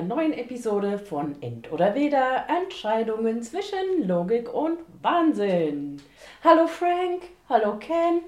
[0.00, 6.00] Einer neuen Episode von End oder Weder Entscheidungen zwischen Logik und Wahnsinn.
[6.42, 8.22] Hallo Frank, hallo Ken,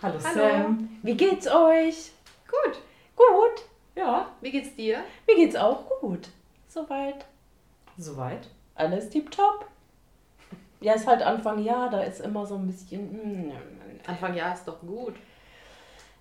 [0.00, 0.38] Hallo, Hallo.
[0.48, 1.00] Sam.
[1.02, 2.12] wie geht's euch?
[2.48, 2.78] Gut.
[3.16, 3.64] Gut,
[3.96, 5.00] Ja, Wie geht's dir?
[5.26, 6.28] mir geht's auch gut.
[6.68, 7.26] Soweit
[7.96, 8.48] soweit.
[8.76, 9.66] alles tipptopp.
[10.80, 13.48] Ja, ist halt Anfang Jahr, da ist immer so ein bisschen.
[13.48, 13.52] mm,
[14.06, 15.14] Anfang Jahr ist doch gut.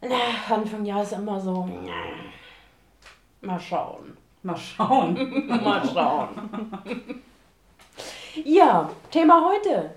[0.02, 0.16] Na,
[0.56, 1.66] Anfang Jahr ist immer so.
[1.66, 1.88] mm,
[3.42, 4.18] Mal schauen.
[4.48, 5.48] Mal schauen.
[5.62, 6.30] Mal schauen.
[8.46, 9.92] ja, Thema heute: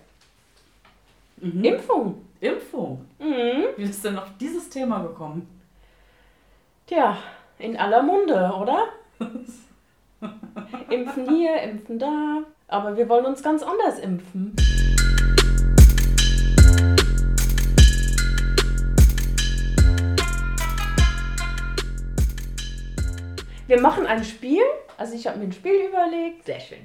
[1.37, 1.65] Mhm.
[1.65, 2.25] Impfung.
[2.41, 3.07] Impfung.
[3.21, 3.67] Mhm.
[3.77, 5.47] Wie ist denn auf dieses Thema gekommen?
[6.89, 7.17] Tja,
[7.61, 8.89] in aller Munde, oder?
[10.91, 12.39] impfen hier, impfen da.
[12.67, 14.57] Aber wir wollen uns ganz anders impfen.
[23.71, 24.65] Wir machen ein Spiel.
[24.97, 26.45] Also ich habe mir ein Spiel überlegt.
[26.45, 26.81] Sehr schön.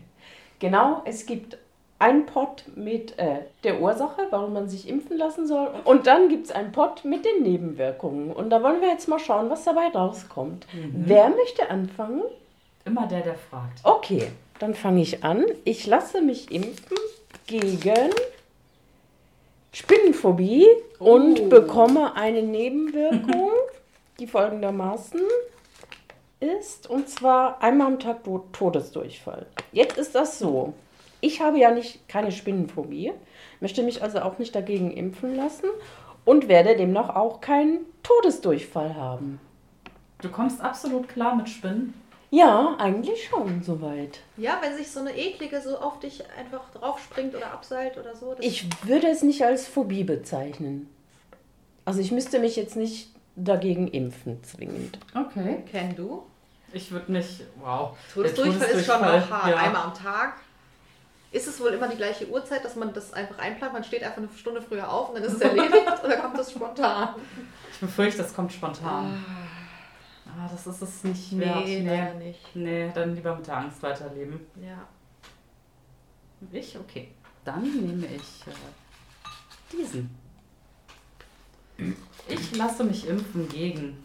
[0.59, 1.57] Genau, es gibt
[1.97, 5.69] einen Pot mit äh, der Ursache, warum man sich impfen lassen soll.
[5.83, 8.31] Und dann gibt es einen Pot mit den Nebenwirkungen.
[8.31, 10.67] Und da wollen wir jetzt mal schauen, was dabei rauskommt.
[10.73, 12.21] Wer möchte anfangen?
[12.85, 13.79] Immer der, der fragt.
[13.81, 14.27] Okay,
[14.59, 15.43] dann fange ich an.
[15.63, 16.97] Ich lasse mich impfen
[17.47, 18.11] gegen
[19.71, 20.67] Spinnenphobie
[20.99, 21.49] und Oh.
[21.49, 23.49] bekomme eine Nebenwirkung,
[24.19, 25.19] die folgendermaßen
[26.39, 29.45] ist, und zwar einmal am Tag Todesdurchfall.
[29.71, 30.73] Jetzt ist das so.
[31.21, 33.13] Ich habe ja nicht keine Spinnenphobie,
[33.59, 35.69] möchte mich also auch nicht dagegen impfen lassen
[36.23, 39.39] und werde demnach auch keinen Todesdurchfall haben.
[40.21, 41.93] Du kommst absolut klar mit Spinnen.
[42.31, 44.19] Ja, eigentlich schon soweit.
[44.35, 48.35] Ja, wenn sich so eine eklige so auf dich einfach draufspringt oder abseilt oder so.
[48.39, 50.89] Ich würde es nicht als Phobie bezeichnen.
[51.85, 54.99] Also ich müsste mich jetzt nicht dagegen impfen, zwingend.
[55.13, 55.63] Okay.
[55.69, 56.23] kenn du.
[56.73, 57.41] Ich würde nicht.
[57.61, 57.97] Wow.
[58.13, 59.47] Todesdurchfall ist schon noch hart.
[59.47, 59.57] ja.
[59.57, 60.33] Einmal am Tag.
[61.31, 63.73] Ist es wohl immer die gleiche Uhrzeit, dass man das einfach einplant?
[63.73, 65.73] Man steht einfach eine Stunde früher auf und dann ist es erledigt
[66.03, 67.09] oder kommt das spontan?
[67.71, 69.23] Ich befürchte, das kommt spontan.
[70.25, 71.65] Ah, das ist es nicht wert.
[71.65, 71.89] Nee, Nee.
[71.89, 72.55] leider nicht.
[72.55, 74.39] nee, dann lieber mit der Angst weiterleben.
[74.61, 74.87] Ja.
[76.51, 76.77] Ich?
[76.77, 77.09] Okay.
[77.43, 80.09] Dann nehme ich äh, diesen.
[82.27, 84.03] Ich lasse mich impfen gegen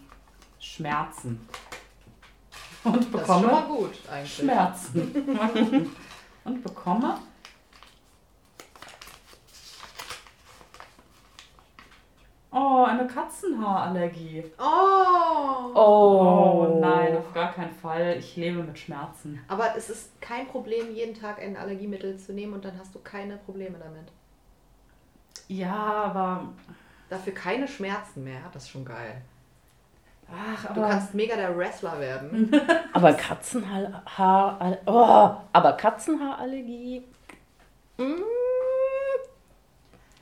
[0.59, 1.47] Schmerzen.
[2.83, 4.33] Und Das ist schon bekomme mal gut eigentlich.
[4.33, 5.95] Schmerzen.
[6.43, 7.17] Und bekomme
[12.53, 14.43] Oh, eine Katzenhaarallergie.
[14.59, 15.73] Oh.
[15.73, 18.17] Oh nein, auf gar keinen Fall.
[18.19, 19.39] Ich lebe mit Schmerzen.
[19.47, 22.99] Aber es ist kein Problem, jeden Tag ein Allergiemittel zu nehmen und dann hast du
[22.99, 24.11] keine Probleme damit.
[25.47, 26.49] Ja, aber.
[27.11, 28.39] Dafür keine Schmerzen mehr.
[28.53, 29.21] Das ist schon geil.
[30.33, 32.49] Ach, Du kannst mega der Wrestler werden.
[32.93, 34.77] Aber Katzenhaar...
[34.85, 37.03] Oh, aber Katzenhaarallergie...
[37.97, 38.13] Mm,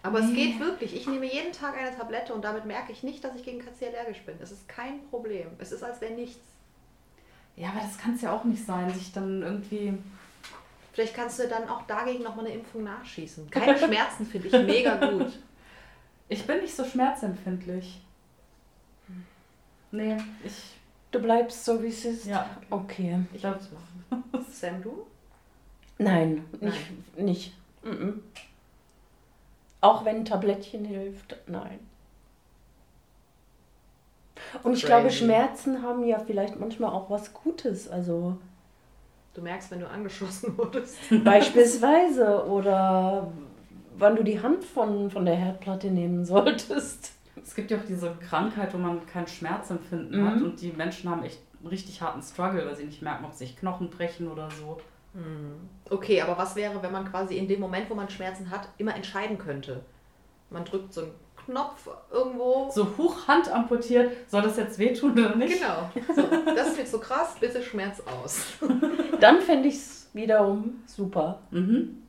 [0.01, 0.95] Aber es geht wirklich.
[0.95, 3.93] Ich nehme jeden Tag eine Tablette und damit merke ich nicht, dass ich gegen KC
[3.93, 4.35] allergisch bin.
[4.41, 5.45] Es ist kein Problem.
[5.59, 6.41] Es ist, als wäre nichts.
[7.55, 9.95] Ja, aber das kann es ja auch nicht sein, sich dann irgendwie.
[10.93, 13.47] Vielleicht kannst du dann auch dagegen nochmal eine Impfung nachschießen.
[13.51, 15.33] Keine Schmerzen finde ich mega gut.
[16.29, 18.01] Ich bin nicht so schmerzempfindlich.
[19.91, 20.75] Nee, ich.
[21.11, 22.25] Du bleibst so, wie es ist?
[22.27, 22.47] Ja.
[22.69, 23.19] Okay.
[23.33, 24.45] Ich würde es machen.
[24.51, 25.07] Sam, du?
[25.97, 27.17] Nein, nicht.
[27.17, 27.53] nicht.
[27.83, 28.13] Mm -mm.
[29.81, 31.79] Auch wenn ein Tablettchen hilft, nein.
[34.63, 35.09] Und ich glaube.
[35.09, 37.89] Schmerzen haben ja vielleicht manchmal auch was Gutes.
[37.89, 38.37] Also
[39.33, 40.97] Du merkst, wenn du angeschossen wurdest.
[41.23, 43.31] beispielsweise oder
[43.99, 47.11] wann du die Hand von, von der Herdplatte nehmen solltest.
[47.41, 50.27] Es gibt ja auch diese Krankheit, wo man kein Schmerzempfinden Mhm.
[50.27, 53.33] hat und die Menschen haben echt einen richtig harten Struggle, weil sie nicht merken, ob
[53.33, 54.77] sich Knochen brechen oder so.
[55.89, 58.95] Okay, aber was wäre, wenn man quasi in dem Moment, wo man Schmerzen hat, immer
[58.95, 59.81] entscheiden könnte?
[60.49, 61.11] Man drückt so einen
[61.45, 62.69] Knopf irgendwo.
[62.71, 65.59] So hoch Hand amputiert, soll das jetzt wehtun oder nicht?
[65.59, 65.89] Genau.
[66.15, 66.23] So,
[66.55, 68.41] das ist jetzt so krass, bitte Schmerz aus.
[69.19, 71.39] Dann fände ich es wiederum super.
[71.51, 72.03] Mhm.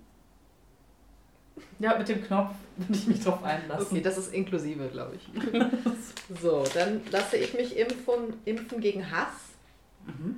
[1.80, 3.86] Ja, mit dem Knopf würde ich mich drauf einlassen.
[3.90, 5.28] Okay, das ist inklusive, glaube ich.
[6.40, 9.34] So, dann lasse ich mich impfen, impfen gegen Hass.
[10.06, 10.36] Mhm.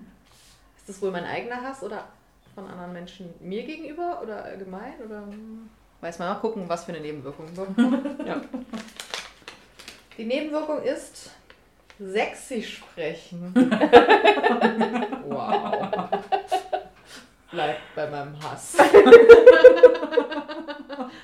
[0.79, 2.09] Ist das wohl mein eigener Hass oder
[2.55, 4.95] von anderen Menschen mir gegenüber oder allgemein?
[5.05, 5.29] Oder
[6.01, 7.47] weiß man mal gucken, was für eine Nebenwirkung.
[8.27, 8.41] Ja.
[10.17, 11.31] Die Nebenwirkung ist
[11.99, 13.53] sexy sprechen.
[15.29, 16.09] wow.
[17.51, 18.79] Bleibt bei meinem Hass.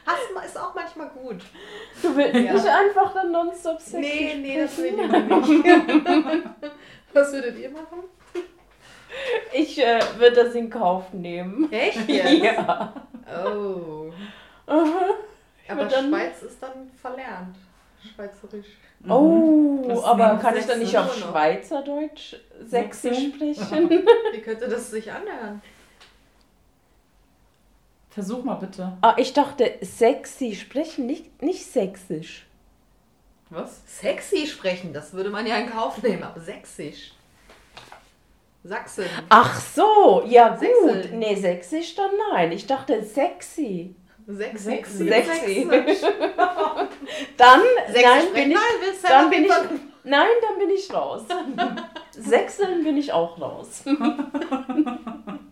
[0.06, 1.42] Hass ist auch manchmal gut.
[2.02, 2.52] Du willst Ja.
[2.52, 6.44] nicht einfach dann nonstop sexy Nee, nee, das will ich nicht.
[7.12, 8.04] Was würdet ihr machen?
[9.52, 11.70] Ich äh, würde das in Kauf nehmen.
[11.72, 12.44] Echt jetzt?
[12.44, 12.92] Ja.
[13.46, 14.12] Oh.
[15.68, 17.56] Aber dann- Schweiz ist dann verlernt.
[18.14, 18.66] Schweizerisch.
[19.08, 21.16] Oh, Das aber kann ich dann nicht auf.
[21.16, 23.56] Schweizerdeutsch Sächsisch Sächsisch?
[23.56, 23.90] sprechen?
[24.32, 25.62] Wie könnte das sich anhören?
[28.10, 28.96] Versuch mal bitte.
[29.02, 32.46] ah, ich dachte sexy sprechen, nicht, nicht sächsisch.
[33.50, 33.80] Was?
[33.86, 37.12] Sexy sprechen, das würde man ja in Kauf nehmen, aber sächsisch.
[38.64, 39.04] Sachsen.
[39.28, 40.58] Ach so, ja gut.
[40.60, 41.18] Sächseln.
[41.18, 42.52] Nee, sächsisch dann nein.
[42.52, 43.94] Ich dachte sexy.
[44.26, 44.82] Sexy.
[45.08, 45.66] Sexy.
[47.38, 48.34] Dann, Sächsisch nein, sprechen?
[48.34, 49.50] bin ich, Nein, willst du dann bin ich,
[50.04, 51.22] nein, dann bin ich raus.
[52.10, 53.84] Sechseln bin ich auch raus.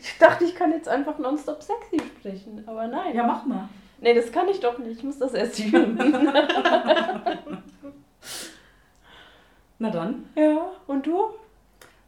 [0.00, 3.14] Ich dachte, ich kann jetzt einfach nonstop sexy sprechen, aber nein.
[3.14, 3.68] Ja, mach mal.
[4.00, 4.98] Nee, das kann ich doch nicht.
[4.98, 5.98] Ich muss das erst üben.
[9.78, 10.28] Na dann.
[10.34, 11.30] ja, und du?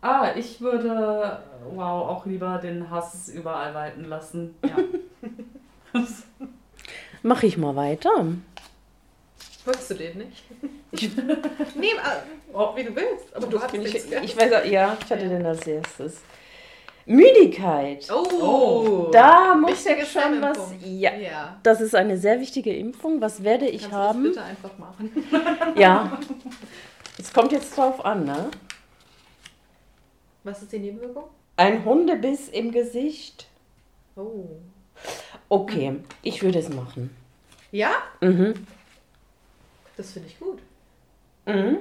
[0.03, 1.43] Ah, ich würde,
[1.75, 4.55] wow, auch lieber den Hass überall walten lassen.
[4.65, 4.77] Ja.
[7.23, 8.11] Mach ich mal weiter.
[9.67, 10.45] Wolltest du den nicht?
[10.93, 11.11] Ich,
[11.75, 11.93] Nee,
[12.53, 13.37] Oh, wie du willst.
[13.37, 16.23] Aber du hast ich, ich weiß auch, ja, ich hatte den als erstes.
[17.11, 18.09] Müdigkeit.
[18.13, 19.11] Oh, Oh.
[19.13, 20.59] Da muss jetzt schon was.
[20.85, 21.59] Ja, ja.
[21.63, 23.21] das ist eine sehr wichtige Impfung.
[23.21, 24.25] Was werde ich Kannst du haben?
[24.25, 25.11] das bitte einfach machen?
[25.77, 26.19] Ja.
[27.19, 28.51] Es kommt jetzt drauf an, ne?
[30.45, 31.25] Was ist die Nebenwirkung?
[31.57, 33.47] Ein Hundebiss im Gesicht.
[34.17, 34.45] Oh.
[35.49, 37.15] Okay, ich würde es machen.
[37.73, 37.91] Ja?
[38.21, 38.55] Mhm.
[39.97, 40.59] Das finde ich gut.
[41.47, 41.79] Mhm.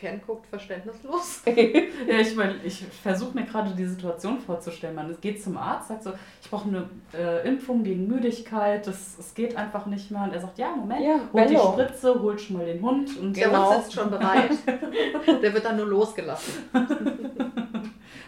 [0.00, 1.42] Ken guckt verständnislos.
[1.46, 4.94] Ja, ich, mein, ich versuche mir gerade die Situation vorzustellen.
[4.94, 6.12] Man geht zum Arzt, sagt so,
[6.42, 10.22] ich brauche eine äh, Impfung gegen Müdigkeit, das, es geht einfach nicht mehr.
[10.24, 11.56] Und er sagt, ja, Moment, Ja, holt die.
[11.56, 13.16] Spritze, holt schon mal den Hund.
[13.18, 13.70] Und Der Genau.
[13.72, 14.50] Hund sitzt schon bereit.
[15.42, 16.54] Der wird dann nur losgelassen.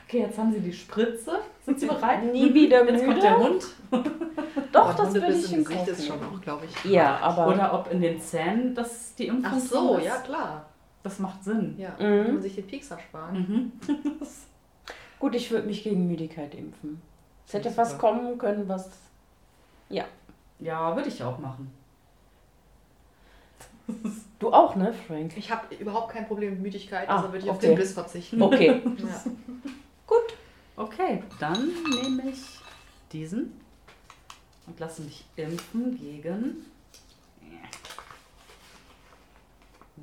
[0.07, 2.25] okay, jetzt haben sie die Spritze, sind sie bereit?
[2.33, 3.21] Nie wieder Jetzt kommt müde.
[3.21, 3.65] der Hund.
[4.71, 6.91] Doch, Aber das würde ich im Kauf ist schon auch, glaube ich.
[6.91, 10.05] Ja, aber Oder ob in den Zähnen das die Impfung Ach so, ist.
[10.07, 10.67] ja klar.
[11.03, 11.75] Das macht Sinn.
[11.79, 12.25] Ja, Mhm.
[12.25, 13.73] kann man sich den Piekser sparen.
[13.87, 13.97] Mhm.
[15.19, 17.01] gut, ich würde mich gegen Müdigkeit impfen.
[17.47, 18.89] Es hätte was kommen können, was.
[19.89, 20.05] Ja.
[20.61, 21.71] Ja, würde ich auch machen.
[24.39, 25.37] Du auch, ne, Frank?
[25.37, 27.69] Ich habe überhaupt kein Problem mit Müdigkeit, Ah, also würde ich auf okay.
[27.69, 28.43] den Biss verzichten.
[28.43, 28.83] Okay.
[28.99, 29.25] Ja.
[30.75, 31.69] Okay, dann
[32.03, 32.59] nehme ich
[33.13, 33.61] diesen
[34.67, 36.65] und lasse mich impfen gegen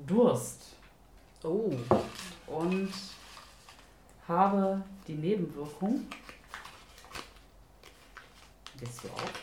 [0.08, 0.76] Durst
[1.44, 1.72] Oh.
[2.48, 2.92] und
[4.28, 6.06] habe die Nebenwirkung.
[8.80, 9.34] Gehst du auf?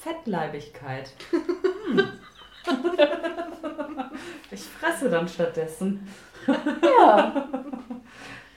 [0.00, 1.12] Fettleibigkeit.
[1.30, 2.08] Hm.
[4.50, 6.08] Ich fresse dann stattdessen.
[6.82, 7.48] Ja,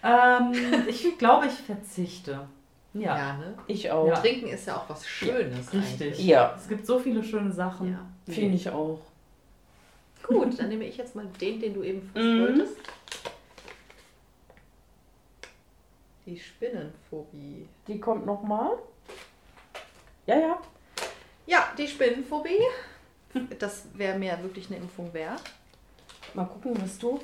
[0.03, 0.53] Ähm,
[0.87, 2.47] ich glaube, ich verzichte.
[2.93, 3.15] Ja.
[3.17, 3.53] Ja, ne?
[3.67, 4.07] ich auch.
[4.07, 4.15] Ja.
[4.15, 5.71] Trinken ist ja auch was Schönes.
[5.71, 6.01] richtig.
[6.01, 6.25] eigentlich.
[6.25, 7.91] Ja, Es gibt so viele schöne Sachen.
[7.91, 8.33] Ja.
[8.33, 8.99] finde ich auch.
[10.27, 12.41] Gut, dann nehme ich jetzt mal den, den du eben Mhm.
[12.41, 12.75] wolltest.
[16.25, 17.67] Die Spinnenphobie.
[17.87, 18.77] Die kommt nochmal.
[20.27, 20.61] Ja, ja.
[21.47, 22.59] Ja, die Spinnenphobie.
[23.59, 25.41] Das wäre mir wirklich eine Impfung wert.
[26.33, 27.19] Mal gucken, was du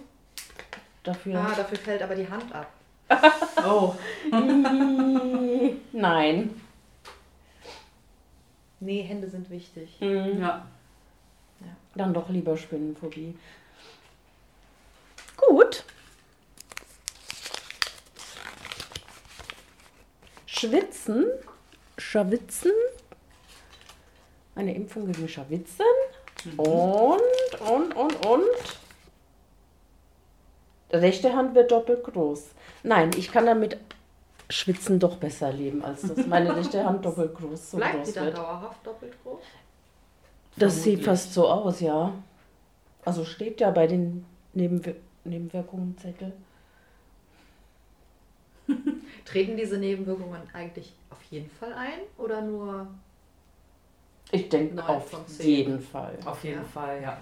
[1.04, 1.38] dafür.
[1.40, 2.72] Ah, dafür fällt aber die Hand ab.
[3.66, 3.96] Oh,
[5.92, 6.62] Nein.
[8.80, 9.98] Nee, Hände sind wichtig.
[10.00, 10.40] Mhm.
[10.42, 10.66] ja.
[11.98, 13.36] Dann doch lieber Spinnenphobie.
[15.36, 15.84] Gut.
[20.46, 21.26] Schwitzen.
[21.98, 22.72] Schawitzen.
[24.56, 25.86] Eine Impfung gegen Schawitzen.
[26.58, 27.20] Und,
[27.68, 28.44] und, und, und.
[30.92, 32.50] Rechte Hand wird doppelt groß.
[32.84, 33.78] Nein, ich kann damit
[34.50, 38.14] Schwitzen doch besser leben, als dass meine rechte Hand doppelt groß, so Bleibt groß die
[38.14, 38.38] dann wird.
[38.38, 39.42] dauerhaft doppelt groß?
[40.58, 42.14] Das sieht fast so aus, ja.
[43.06, 46.34] Also steht ja bei den Nebenwir Nebenwirkungenzettel.
[49.26, 52.88] Treten diese Nebenwirkungen eigentlich auf jeden Fall ein oder nur
[54.32, 56.18] Ich denke auf jeden Fall.
[56.26, 56.64] Auf jeden Ja.
[56.64, 57.18] Fall, ja.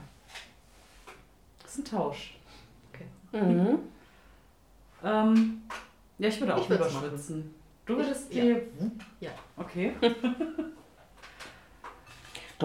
[1.62, 2.36] Das ist ein Tausch.
[3.32, 3.80] Mhm.
[5.04, 5.62] Ähm,
[6.20, 7.10] ja, ich würde auch Ich würd's lieber machen.
[7.10, 7.56] schwitzen.
[7.86, 8.44] Du würdest ja.
[8.44, 8.62] die.
[9.20, 9.32] Ja.
[9.58, 9.94] Okay.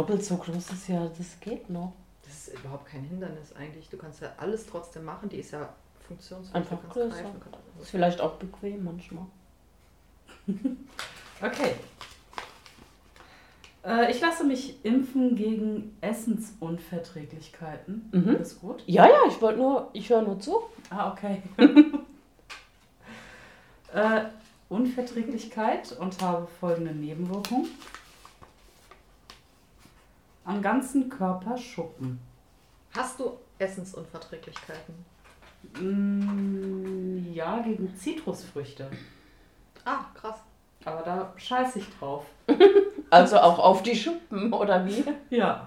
[0.01, 1.93] Doppelt so groß ist ja, das geht noch.
[2.25, 3.91] Das ist überhaupt kein Hindernis eigentlich.
[3.91, 5.29] Du kannst ja alles trotzdem machen.
[5.29, 5.69] Die ist ja
[6.09, 6.55] funktionsfähig.
[6.55, 7.11] Einfach größer.
[7.11, 7.83] greifen, alles.
[7.83, 9.27] Ist vielleicht auch bequem manchmal.
[11.43, 11.73] Okay.
[13.83, 18.11] Äh, ich lasse mich impfen gegen Essensunverträglichkeiten.
[18.13, 18.37] Mhm.
[18.37, 18.83] Alles gut?
[18.87, 20.65] Ja, ja, ich wollte nur, ich höre nur zu.
[20.91, 21.43] Ah, okay.
[23.93, 24.27] Äh,
[24.69, 27.67] Unverträglichkeit und habe folgende Nebenwirkung.
[30.45, 32.19] Am ganzen Körper Schuppen.
[32.97, 34.95] Hast du Essensunverträglichkeiten?
[35.79, 38.91] Mm, ja, gegen Zitrusfrüchte.
[39.85, 40.41] Ah, krass.
[40.85, 42.25] Aber da scheiße ich drauf.
[43.13, 45.05] Also auch auf die Schuppen, oder wie?
[45.31, 45.67] Ja.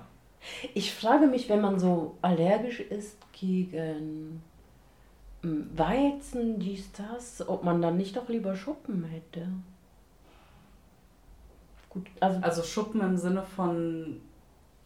[0.73, 4.41] Ich frage mich, wenn man so allergisch ist gegen
[5.41, 9.49] mm, Weizen, dies, das, ob man dann nicht doch lieber Schuppen hätte.
[11.89, 12.39] Gut, also.
[12.41, 14.21] Also Schuppen im Sinne von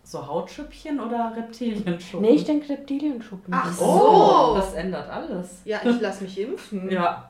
[0.09, 2.21] so Hautschüppchen oder Reptilienschuppen?
[2.29, 3.53] Nee, ich denke Reptilienschuppen.
[3.53, 3.83] Ach so.
[3.85, 3.91] das.
[3.91, 5.61] Oh, das ändert alles.
[5.65, 6.89] Ja, ich lasse mich impfen.
[6.89, 7.29] Ja,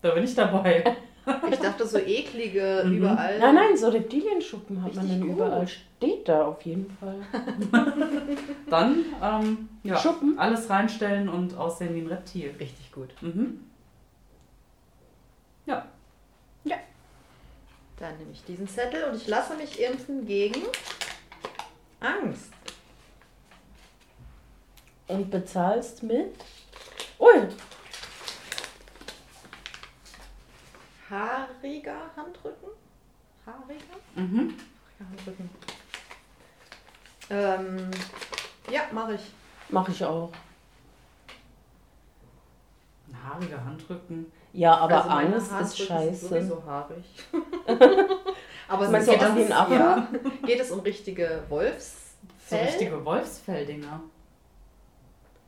[0.00, 0.84] da bin ich dabei.
[1.50, 2.98] Ich dachte, so eklige Mhm.
[2.98, 3.38] überall.
[3.38, 5.36] Nein, nein, so Reptilienschuppen hat man Richtig dann gut.
[5.38, 5.66] überall.
[5.66, 7.16] Steht da auf jeden Fall.
[8.68, 10.38] Dann ähm, ja, Schuppen?
[10.38, 12.54] alles reinstellen und aussehen wie ein Reptil.
[12.60, 13.08] Richtig gut.
[13.22, 13.60] Mhm.
[15.64, 15.86] Ja.
[17.96, 20.60] Dann nehme ich diesen Zettel und ich lasse mich impfen gegen
[22.04, 22.52] Angst.
[25.06, 26.34] Und bezahlst mit.
[27.18, 27.48] Ui,
[31.10, 32.68] Haariger Handrücken?
[33.46, 33.82] Haariger?
[34.14, 34.54] Mhm.
[34.98, 35.50] Haariger Handrücken.
[37.30, 37.90] Ähm,
[38.70, 39.32] ja, mache ich.
[39.68, 40.32] mache ich auch.
[43.08, 44.32] Ein haariger Handrücken.
[44.52, 46.28] Ja, aber Also Angst ist scheiße.
[46.28, 47.04] sowieso haarig.
[48.68, 50.08] Aber Meinst geht, du aus es, ja,
[50.46, 52.64] geht es um richtige So Wolfsfell?
[52.66, 54.00] richtige Wolfsfelldinger.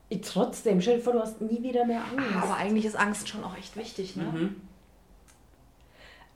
[0.09, 2.37] Ich, trotzdem, stell dir vor, du hast nie wieder mehr Angst.
[2.43, 4.25] Aber eigentlich ist Angst schon auch echt wichtig, ne?
[4.25, 4.61] Mhm.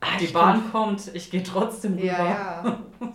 [0.01, 2.05] Ah, Die Bahn kommt, ich gehe trotzdem rüber.
[2.05, 2.61] Ja, ja.
[2.99, 3.13] Kann,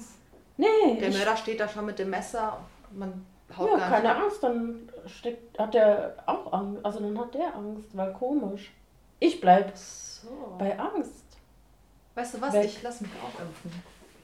[0.57, 2.59] nee, Der ich, Mörder steht da schon mit dem Messer.
[2.93, 4.23] Man haut ja, gar keine nicht.
[4.23, 6.85] Angst, dann steckt, hat der auch Angst.
[6.85, 8.71] Also dann hat der Angst, weil komisch.
[9.19, 10.57] Ich bleib So.
[10.59, 11.25] bei Angst.
[12.17, 12.53] Weißt du was?
[12.55, 12.65] Weg.
[12.65, 13.71] Ich lasse mich auch impfen.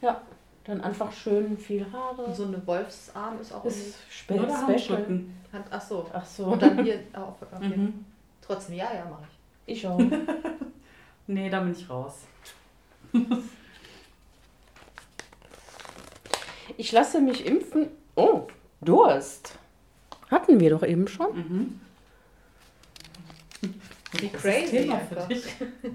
[0.01, 0.21] Ja,
[0.65, 2.23] dann einfach schön viel Haare.
[2.23, 3.83] Und so eine Wolfsarm ist auch irgendwie.
[3.83, 4.99] ist spe Oder special.
[4.99, 5.35] Handrücken.
[5.53, 6.11] Hand, ach so.
[6.13, 7.37] Ach so, Und dann hier auf.
[7.41, 7.69] Okay.
[7.77, 8.05] Mhm.
[8.41, 9.23] Trotzdem, ja, ja, mache
[9.67, 9.77] ich.
[9.79, 10.01] ich auch.
[11.29, 12.15] Nee, da bin ich raus.
[16.79, 17.89] Ich lasse mich impfen.
[18.17, 18.47] Oh,
[18.81, 19.59] Durst.
[20.31, 21.37] Hatten wir doch eben schon.
[21.37, 21.81] Mhm.
[24.13, 25.23] Wie Das ist crazy Thema einfach.
[25.23, 25.45] für dich.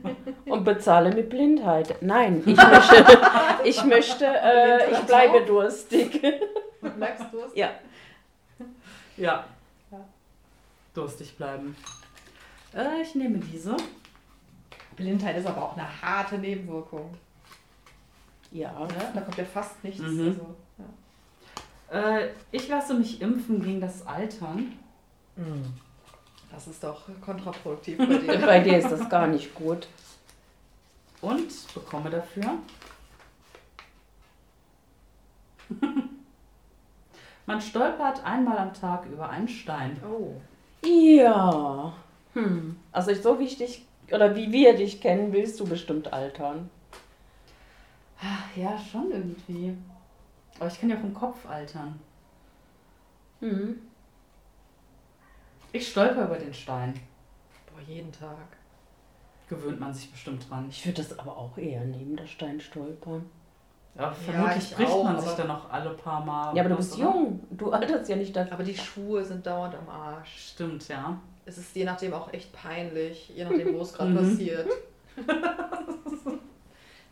[0.45, 2.01] Und bezahle mit Blindheit.
[2.01, 3.05] Nein, ich möchte,
[3.63, 6.21] ich möchte, äh, ich bleibe durstig.
[7.31, 7.55] Du es?
[7.55, 7.71] Ja.
[9.17, 9.45] Ja.
[9.91, 10.05] Ja.
[10.93, 11.75] Durstig bleiben.
[12.73, 13.75] Äh, ich nehme diese.
[14.95, 17.13] Blindheit ist aber auch eine harte Nebenwirkung.
[18.51, 18.71] Ja.
[18.79, 19.11] Ne?
[19.13, 19.99] Da kommt ja fast nichts.
[19.99, 20.27] Mhm.
[20.27, 20.55] Also,
[21.91, 22.19] ja.
[22.19, 24.73] Äh, ich lasse mich impfen gegen das Altern.
[26.51, 28.37] Das ist doch kontraproduktiv bei dir.
[28.45, 29.87] Bei dir ist das gar nicht gut.
[31.21, 32.59] Und bekomme dafür.
[37.45, 40.01] Man stolpert einmal am Tag über einen Stein.
[40.03, 40.33] oh.
[40.85, 41.93] Ja.
[42.33, 42.77] Hm.
[42.91, 46.69] Also ich, so wie ich dich, oder wie wir dich kennen, willst du bestimmt altern.
[48.21, 49.75] Ach, Ja, schon irgendwie.
[50.59, 51.99] Aber ich kann ja auch im Kopf altern.
[53.39, 53.79] Hm.
[55.77, 56.99] Ich stolper über den Stein.
[57.71, 58.47] Boah, jeden Tag.
[59.47, 60.65] Gewöhnt man sich bestimmt dran.
[60.69, 63.29] Ich würde das aber auch eher neben der Stein stolpern.
[63.95, 66.55] Ja, vermutlich ich bricht auch, man sich dann noch alle paar Mal.
[66.55, 67.03] Ja, aber du bist oder?
[67.03, 67.43] jung.
[67.51, 68.51] Du alterst ja nicht das.
[68.51, 70.49] Aber die Schuhe sind dauernd am Arsch.
[70.53, 71.19] Stimmt, ja.
[71.45, 74.17] Es ist je nachdem auch echt peinlich, je nachdem, wo es gerade Mhm.
[74.17, 74.67] passiert.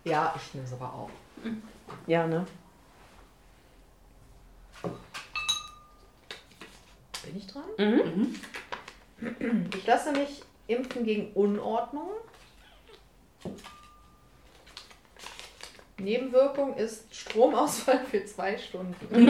[0.03, 1.09] ja, ich nehme es aber auch.
[2.07, 2.43] Ja, ne?
[7.25, 7.63] Bin ich dran?
[7.77, 8.35] Mhm.
[9.75, 12.09] Ich lasse mich impfen gegen Unordnung.
[15.97, 19.29] Nebenwirkung ist Stromausfall für zwei Stunden.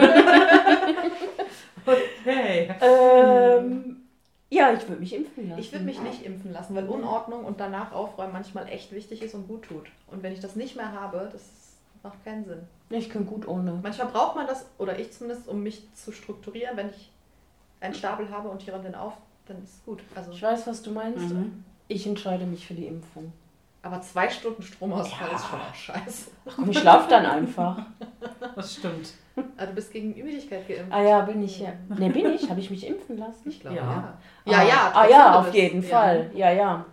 [1.86, 2.74] Okay.
[2.80, 4.08] Ähm,
[4.50, 5.60] ja, ich würde mich impfen lassen.
[5.60, 9.34] Ich würde mich nicht impfen lassen, weil Unordnung und danach aufräumen manchmal echt wichtig ist
[9.34, 9.86] und gut tut.
[10.08, 11.42] Und wenn ich das nicht mehr habe, das
[12.02, 12.62] macht keinen Sinn.
[12.90, 13.78] Ich kann gut ohne.
[13.82, 16.76] Manchmal braucht man das, oder ich zumindest, um mich zu strukturieren.
[16.76, 17.10] Wenn ich
[17.86, 19.14] einen Stapel habe und ich räume den auf,
[19.46, 20.02] dann ist es gut.
[20.14, 21.30] Also, Ich weiß, was du meinst.
[21.30, 21.64] Mhm.
[21.88, 23.32] Ich entscheide mich für die Impfung.
[23.82, 25.36] aber zwei Stunden Stromausfall Ja.
[25.36, 26.30] ist schon auch scheiße.
[26.48, 27.78] Ach komm, ich schlaf dann einfach.
[28.56, 29.12] Das stimmt.
[29.56, 30.90] Also, du bist gegen Müdigkeit geimpft.
[30.92, 31.68] Ah ja, bin ich ja.
[31.88, 32.48] Ne, bin ich?
[32.48, 33.48] Habe ich mich impfen lassen?
[33.50, 33.82] Ich glaube, Ja.
[34.46, 34.52] ja.
[34.52, 34.92] Ja, ah, ja.
[34.94, 35.88] Ah ja, auf jeden ja.
[35.88, 36.30] Fall.
[36.34, 36.84] Ja, ja.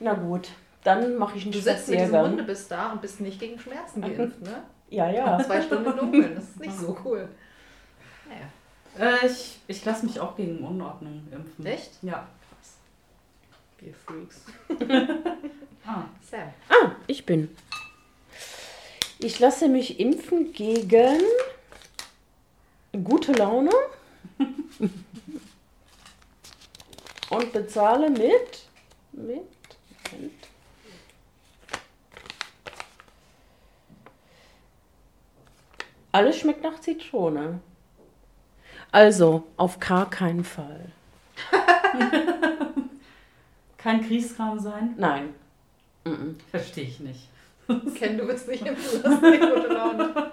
[0.00, 0.48] Na gut,
[0.82, 2.30] dann mache ich einen Du sitzt mit diesem Spaziergang.
[2.30, 4.62] Hundebiss da und bist nicht gegen Schmerzen geimpft, ne?
[4.90, 5.38] Ja, ja.
[5.40, 7.28] Zwei Stunden im Dunkeln, das ist nicht so cool.
[8.28, 8.46] Naja.
[8.98, 11.66] Äh, ich ich lasse mich auch gegen Unordnung impfen.
[11.66, 11.90] Echt?
[12.02, 12.26] Ja.
[13.80, 14.42] Ihr Freaks.
[15.90, 16.52] Ah, Sam.
[16.68, 17.56] Ah, ich bin.
[19.20, 21.22] Ich lasse mich impfen gegen
[23.04, 23.70] gute Laune
[27.30, 28.66] und bezahle mit
[29.12, 29.46] mit
[30.12, 30.32] Moment.
[36.12, 37.60] Alles schmeckt nach Zitrone.
[38.92, 40.86] Also, auf gar keinen Fall.
[43.78, 44.94] kein Kriegskram sein?
[44.96, 45.34] Nein.
[46.04, 46.36] Mhm.
[46.50, 47.28] Verstehe ich nicht.
[47.94, 50.30] Ken, du willst nicht impfen lassen, die gute Laune.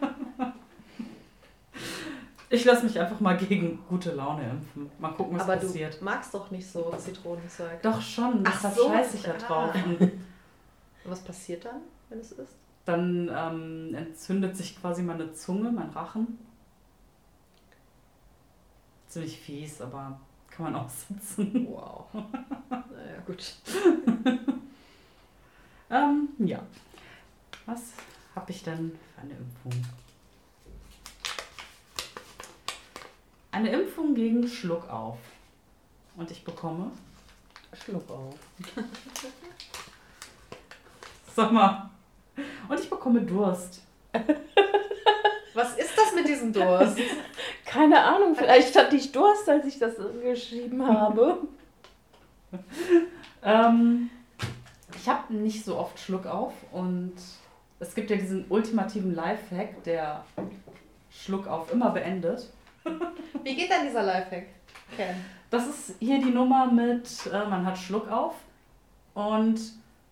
[2.49, 4.89] Ich lasse mich einfach mal gegen gute Laune impfen.
[4.99, 5.99] Mal gucken, was Aber passiert.
[5.99, 7.81] du magst doch nicht so Zitronenzeug.
[7.81, 9.37] Doch schon, Ach deshalb so, scheiße ich ja ah.
[9.45, 9.75] drauf.
[9.85, 9.99] Und
[11.05, 12.55] Und was passiert dann, wenn es ist?
[12.85, 16.37] dann ähm, entzündet sich quasi meine Zunge, mein Rachen.
[19.15, 20.19] Ziemlich fies, aber
[20.49, 21.67] kann man aussitzen.
[21.71, 22.07] Wow.
[22.11, 23.55] naja, gut.
[25.89, 26.61] Ähm, ja.
[27.65, 27.93] Was
[28.35, 29.85] habe ich denn für eine Impfung?
[33.53, 35.19] Eine Impfung gegen Schluckauf.
[36.17, 36.91] Und ich bekomme.
[37.71, 38.35] Schluck auf.
[41.33, 41.89] Sag mal.
[42.67, 43.81] Und ich bekomme Durst.
[45.53, 46.99] Was ist das mit diesem Durst?
[47.75, 51.39] Keine Ahnung, vielleicht hatte ich Durst, als ich das geschrieben habe.
[53.47, 54.09] Ähm,
[54.97, 57.13] ich habe nicht so oft Schluckauf und
[57.79, 60.25] es gibt ja diesen ultimativen Lifehack, der
[61.11, 62.49] Schluckauf immer beendet.
[63.43, 64.47] Wie geht denn dieser Lifehack?
[64.97, 65.15] Ken.
[65.51, 68.33] Das ist hier die Nummer mit, äh, man hat Schluck auf
[69.13, 69.59] und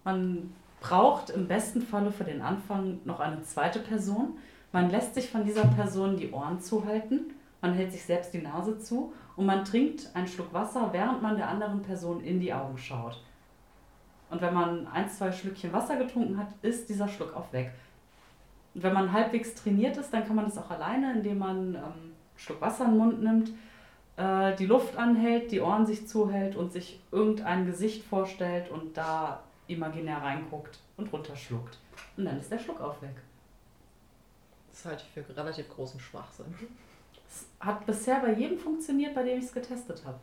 [0.03, 4.37] man braucht im besten Falle für den Anfang noch eine zweite Person.
[4.71, 8.77] Man lässt sich von dieser Person die Ohren zuhalten, man hält sich selbst die Nase
[8.77, 12.77] zu und man trinkt einen Schluck Wasser, während man der anderen Person in die Augen
[12.77, 13.23] schaut.
[14.29, 17.71] Und wenn man ein, zwei Schlückchen Wasser getrunken hat, ist dieser Schluck auf weg.
[18.75, 21.83] Und wenn man halbwegs trainiert ist, dann kann man das auch alleine, indem man ähm,
[21.83, 23.51] einen Schluck Wasser in den Mund nimmt,
[24.17, 29.41] äh, die Luft anhält, die Ohren sich zuhält und sich irgendein Gesicht vorstellt und da
[29.67, 31.77] imaginär reinguckt und runterschluckt.
[32.17, 33.15] Und dann ist der Schluck auf weg.
[34.69, 36.53] Das halte ich für relativ großen Schwachsinn.
[37.33, 40.19] Es hat bisher bei jedem funktioniert, bei dem ich es getestet habe.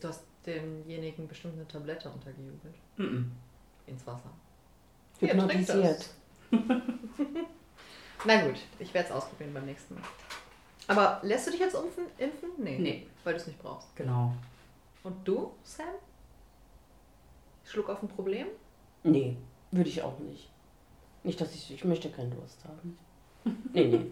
[0.00, 2.74] Du hast demjenigen bestimmt eine Tablette untergejubelt.
[2.96, 3.32] Mhm.
[3.86, 4.30] Ins Wasser.
[5.20, 6.10] Hypnotisiert.
[8.24, 10.02] Na gut, ich werde es ausprobieren beim nächsten Mal.
[10.86, 12.04] Aber lässt du dich jetzt impfen?
[12.18, 12.50] impfen?
[12.58, 12.78] Nee.
[12.78, 13.94] Nee, Weil du es nicht brauchst.
[13.96, 14.34] genau.
[15.02, 15.86] Und du, Sam?
[17.64, 18.46] Schluck auf ein Problem?
[19.02, 19.36] Nee,
[19.70, 20.50] würde ich auch nicht.
[21.22, 21.72] Nicht, dass ich.
[21.72, 22.98] Ich möchte keinen Durst haben.
[23.72, 24.06] Nee, nee.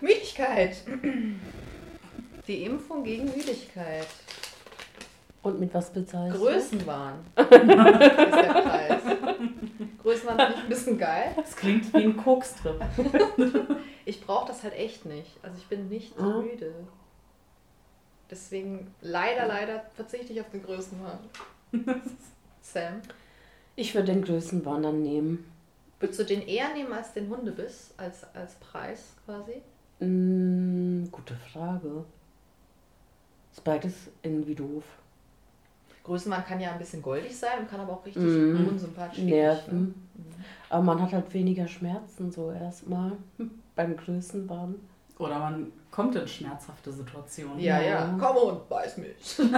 [0.00, 0.76] Müdigkeit.
[2.46, 4.06] Die Impfung gegen Müdigkeit.
[5.42, 7.18] Und mit was bezahlst Größenwahn.
[7.36, 9.02] ist der Preis.
[10.02, 11.32] Größenwahn finde ich ein bisschen geil.
[11.36, 12.80] Das klingt wie ein Kokstrip.
[14.06, 15.30] Ich brauche das halt echt nicht.
[15.42, 16.42] Also ich bin nicht Ah.
[16.42, 16.74] müde.
[18.30, 21.18] Deswegen leider, leider verzichte ich auf den Größenwahn.
[22.60, 23.00] Sam?
[23.76, 25.50] Ich würde den Größenwahn dann nehmen.
[26.00, 27.94] würdest du den eher nehmen als den Hundebiss?
[27.96, 29.62] Als, als Preis quasi?
[30.04, 32.04] Mm, gute Frage.
[33.52, 34.84] Ist beides irgendwie doof.
[36.02, 38.68] Größenwahn kann ja ein bisschen goldig sein und kann aber auch richtig Mhm.
[38.68, 39.86] unsympathisch Nerven.
[40.14, 40.24] Ne?
[40.68, 43.12] Aber man hat halt weniger Schmerzen so erstmal
[43.76, 44.74] beim Größenwahn.
[45.18, 47.58] Oder man kommt in schmerzhafte Situationen.
[47.60, 48.06] Ja, ja.
[48.06, 48.16] Ja.
[48.20, 49.38] Komm und beiß mich.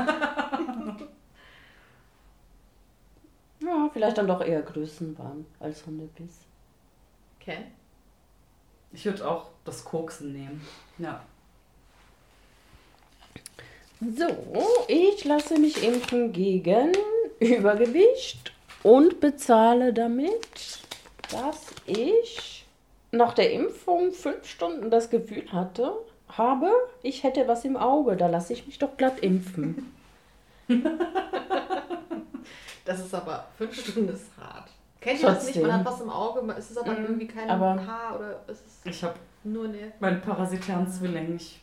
[3.61, 6.41] Ja, vielleicht dann doch eher Größenwahn als Hundebiss.
[7.41, 7.65] Ken?
[8.97, 10.67] Ich würde auch das Koksen nehmen.
[10.97, 11.23] Ja.
[14.01, 14.27] So,
[14.89, 16.93] ich lasse mich impfen gegen
[17.39, 20.81] Übergewicht und bezahle damit,
[21.31, 22.65] dass ich
[23.13, 25.93] nach der Impfung fünf Stunden das Gefühl hatte,
[26.31, 26.71] habe,
[27.03, 28.17] ich hätte was im Auge.
[28.17, 29.95] Da lasse ich mich doch glatt impfen.
[32.87, 34.71] Das ist aber fünf Stunden ist hart.
[35.01, 35.61] Kennt ihr das nicht?
[35.63, 38.61] Man hat was im Auge, es ist aber Mhm, irgendwie kein aber- Haar oder es
[38.61, 39.93] ist Ich habe nur eine.
[40.01, 41.37] meinen parasitären Zwilling.
[41.37, 41.61] Ich,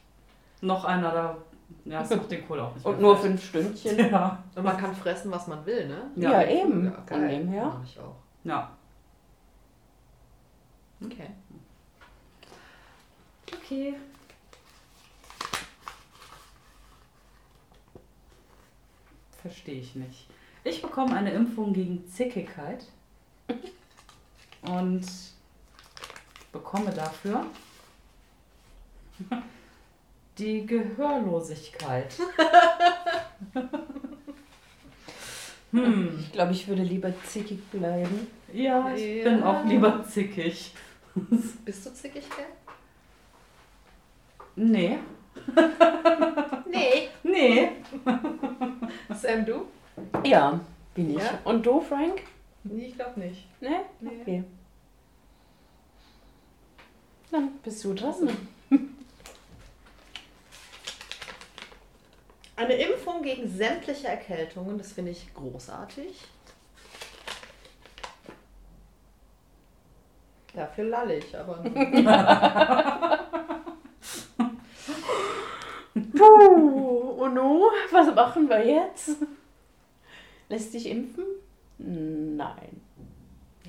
[0.61, 1.37] noch einer da.
[1.85, 3.97] Ja, es macht den Kohl auch nicht Und mehr nur fünf Stündchen.
[4.11, 4.41] Ja.
[4.55, 6.11] Und man kann fressen, was man will, ne?
[6.15, 6.85] Ja, Ja, eben.
[6.85, 7.81] Ja, Von dem her.
[7.83, 8.15] Ich auch.
[8.43, 8.69] Ja.
[11.03, 11.29] Okay.
[13.53, 13.95] Okay.
[19.41, 20.27] Verstehe ich nicht.
[20.63, 22.85] Ich bekomme eine Impfung gegen Zickigkeit
[24.61, 25.05] und
[26.51, 27.45] bekomme dafür
[30.37, 32.13] Die Gehörlosigkeit.
[35.71, 36.19] hm.
[36.19, 38.27] Ich glaube, ich würde lieber zickig bleiben.
[38.51, 39.23] Ja, ich Ja.
[39.25, 40.73] bin auch lieber zickig.
[41.65, 42.45] Bist du zickig, gell?
[44.55, 44.97] Nee.
[46.65, 47.09] Nee.
[47.21, 47.69] Nee.
[49.13, 49.67] Sam, du?
[50.23, 50.59] Ja,
[50.95, 51.17] bin ich.
[51.23, 51.37] Ja?
[51.43, 52.23] Und du, Frank?
[52.63, 53.45] Nee, ich glaube nicht.
[53.61, 53.81] Ne?
[53.99, 54.21] Nee.
[54.21, 54.43] Okay.
[57.31, 58.29] Dann bist du dran.
[62.55, 66.21] Eine Impfung gegen sämtliche Erkältungen, das finde ich großartig.
[70.53, 71.63] Dafür lalle ich, aber
[75.93, 79.17] Puh, nu, was machen wir jetzt?
[80.49, 81.25] Lässt dich impfen?
[81.77, 82.81] Nein.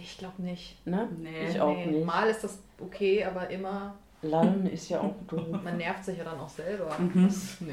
[0.00, 0.76] ich glaube nicht.
[0.86, 1.08] Ne?
[1.18, 1.48] Nee.
[1.50, 2.06] ich auch Nee, nicht.
[2.06, 5.46] Mal ist das okay, aber immer, Lallen ist ja auch doof.
[5.64, 6.96] man nervt sich ja dann auch selber.
[6.98, 7.26] Mhm.
[7.26, 7.72] Das, nee.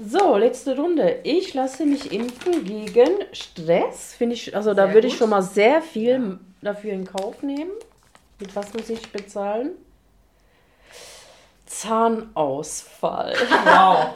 [0.00, 1.20] So, letzte Runde.
[1.24, 4.14] Ich lasse mich impfen gegen Stress.
[4.14, 7.72] Finde ich, also da Sehr würde ich schon mal sehr viel dafür in Kauf nehmen.
[8.38, 9.70] Mit was muss ich bezahlen?
[11.66, 13.34] Zahnausfall.
[13.64, 14.14] Wow.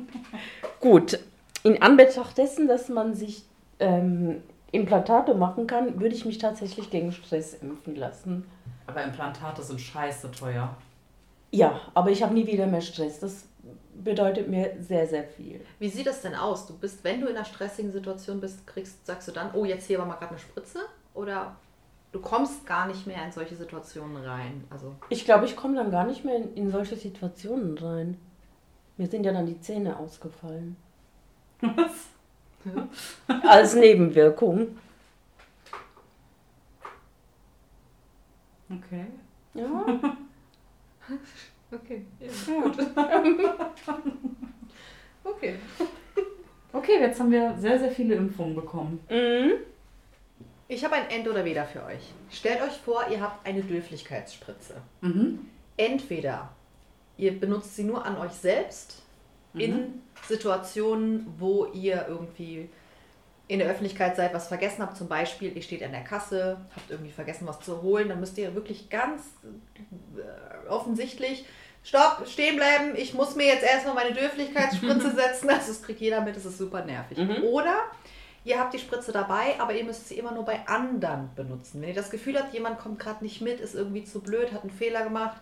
[0.80, 1.18] Gut,
[1.62, 3.42] in Anbetracht dessen, dass man sich
[3.80, 8.46] ähm, Implantate machen kann, würde ich mich tatsächlich gegen Stress impfen lassen.
[8.86, 10.76] Aber Implantate sind scheiße teuer.
[11.50, 13.18] Ja, aber ich habe nie wieder mehr Stress.
[13.18, 13.46] Das
[13.94, 15.60] bedeutet mir sehr, sehr viel.
[15.78, 16.66] Wie sieht das denn aus?
[16.66, 19.86] Du bist, wenn du in einer stressigen Situation bist, kriegst, sagst du dann, oh, jetzt
[19.86, 20.80] hier war mal gerade eine Spritze?
[21.14, 21.56] Oder
[22.12, 24.64] du kommst gar nicht mehr in solche Situationen rein?
[24.70, 28.16] Also, Ich glaube, ich komme dann gar nicht mehr in, in solche Situationen rein.
[28.96, 30.76] Mir sind ja dann die Zähne ausgefallen.
[31.60, 32.08] Was?
[33.42, 34.76] Als Nebenwirkung.
[38.70, 39.06] Okay.
[39.54, 39.86] Ja.
[41.72, 42.04] okay.
[42.20, 42.30] ja.
[45.22, 45.56] Okay.
[46.72, 49.00] Okay, jetzt haben wir sehr, sehr viele Impfungen bekommen.
[49.10, 49.52] Mhm.
[50.68, 52.12] Ich habe ein End oder Weder für euch.
[52.30, 54.80] Stellt euch vor, ihr habt eine Dürflichkeitsspritze.
[55.00, 55.40] Mhm.
[55.76, 56.50] Entweder
[57.16, 59.02] ihr benutzt sie nur an euch selbst
[59.54, 62.68] in Situationen, wo ihr irgendwie
[63.48, 64.96] in der Öffentlichkeit seid, was vergessen habt.
[64.96, 68.08] Zum Beispiel, ihr steht an der Kasse, habt irgendwie vergessen, was zu holen.
[68.08, 69.22] Dann müsst ihr wirklich ganz
[70.16, 71.44] äh, offensichtlich
[71.82, 72.94] Stopp, stehen bleiben.
[72.94, 75.50] Ich muss mir jetzt erstmal meine Dürflichkeitsspritze setzen.
[75.50, 77.18] Also, das kriegt jeder mit, das ist super nervig.
[77.18, 77.42] Mhm.
[77.42, 77.74] Oder
[78.44, 81.80] ihr habt die Spritze dabei, aber ihr müsst sie immer nur bei anderen benutzen.
[81.80, 84.62] Wenn ihr das Gefühl habt, jemand kommt gerade nicht mit, ist irgendwie zu blöd, hat
[84.62, 85.38] einen Fehler gemacht.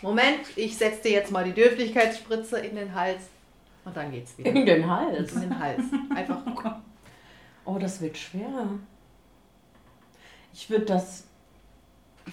[0.00, 3.20] Moment, ich setze dir jetzt mal die Dürflichkeitsspritze in den Hals
[3.84, 4.50] und dann geht's wieder.
[4.50, 5.32] In den Hals.
[5.34, 5.82] In den Hals.
[6.14, 6.42] Einfach.
[7.64, 8.66] Oh, das wird schwer.
[10.52, 11.28] Ich würde das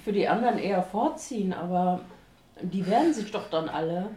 [0.03, 2.01] für die anderen eher vorziehen, aber
[2.63, 4.09] die wehren sich doch dann alle.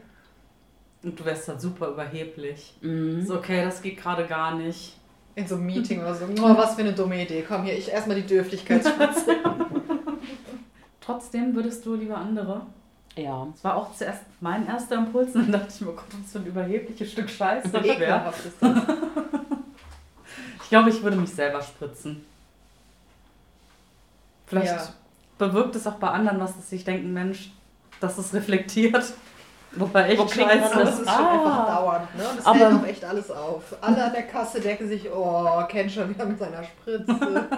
[1.03, 2.79] Und du wärst dann super überheblich.
[2.81, 3.27] Mhm.
[3.27, 4.97] So, okay, das geht gerade gar nicht.
[5.35, 6.25] In so einem Meeting oder so.
[6.25, 7.45] Oh, was für eine dumme Idee.
[7.47, 9.37] Komm hier, ich erstmal die Dürflichkeitsspritze.
[11.01, 12.67] Trotzdem würdest du lieber andere.
[13.17, 13.47] Ja.
[13.53, 15.35] Das war auch zuerst mein erster Impuls.
[15.35, 18.55] Und dann dachte ich mir, oh Gott, was für ein überhebliches Stück Scheiße das ist
[18.61, 18.79] das.
[20.63, 22.25] Ich glaube, ich würde mich selber spritzen.
[24.47, 24.89] Vielleicht Ja.
[25.39, 27.51] bewirkt es auch bei anderen was, dass sich denken, Mensch,
[28.01, 29.13] das ist reflektiert.
[29.75, 30.79] Wobei echt man scheiße.
[30.79, 31.33] Das ist schon Ah.
[31.33, 32.17] einfach dauernd.
[32.17, 32.29] Ne?
[32.29, 33.63] Und das Aber- hält auch echt alles auf.
[33.81, 37.07] Alle an der Kasse denken sich, oh, kennt schon wieder mit seiner Spritze.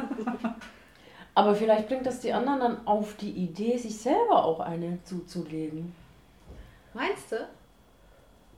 [1.35, 5.95] Aber vielleicht bringt das die anderen dann auf die Idee, sich selber auch eine zuzulegen.
[6.93, 7.49] Meinst du?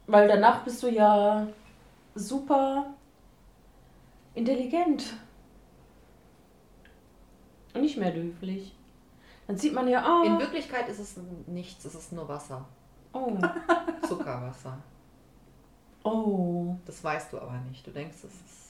[0.07, 1.47] Weil danach bist du ja
[2.15, 2.87] super
[4.35, 5.15] intelligent.
[7.75, 8.75] Und nicht mehr dürflich.
[9.47, 12.65] Dann sieht man ja, In ah, Wirklichkeit ist es nichts, es ist nur Wasser.
[13.13, 13.39] oh,
[14.07, 14.79] Zuckerwasser.
[16.03, 16.77] oh.
[16.85, 17.87] Das weißt du aber nicht.
[17.87, 18.66] Du denkst, es ist.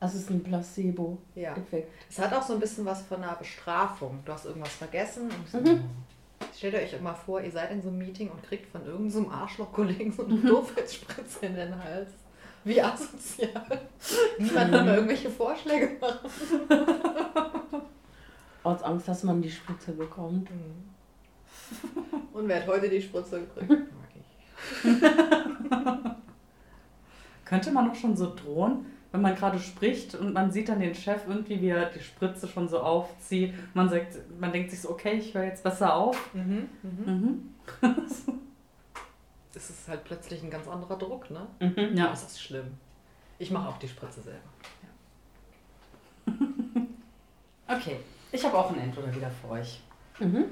[0.00, 1.88] Das ist ein Placebo-Effekt.
[1.88, 1.94] Ja.
[2.08, 4.20] Es hat auch so ein bisschen was von einer Bestrafung.
[4.24, 5.28] Du hast irgendwas vergessen.
[5.52, 5.82] Mhm.
[6.56, 9.30] Stellt euch immer vor, ihr seid in so einem Meeting und kriegt von irgendeinem so
[9.30, 12.10] Arschloch-Kollegen so eine Doofheitsspritze in den Hals.
[12.64, 13.80] Wie asozial.
[14.38, 16.20] Niemand hat mir irgendwelche Vorschläge gemacht.
[18.62, 20.48] Aus Angst, dass man die Spritze bekommt.
[22.32, 23.70] Und wer hat heute die Spritze gekriegt?
[23.70, 24.24] Mag ich.
[27.44, 30.94] Könnte man doch schon so drohen, wenn man gerade spricht und man sieht dann den
[30.94, 33.54] Chef irgendwie, wie er die Spritze schon so aufzieht.
[33.74, 36.34] Man sagt, man denkt sich so, okay, ich höre jetzt besser auf.
[36.34, 36.68] Mhm.
[36.82, 37.04] Mhm.
[37.06, 37.54] Mhm.
[39.54, 41.44] Es ist halt plötzlich ein ganz anderer Druck, ne?
[41.58, 41.96] Mhm.
[41.96, 42.10] Ja.
[42.10, 42.66] Das ist schlimm.
[43.40, 44.38] Ich mache auch die Spritze selber.
[47.70, 47.96] Okay,
[48.32, 49.82] ich habe auch ein End oder wieder für euch.
[50.20, 50.46] Mhm.